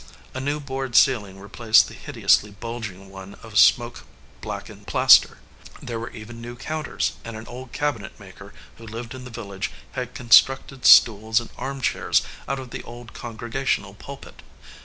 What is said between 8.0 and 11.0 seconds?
maker who lived in the village had constructed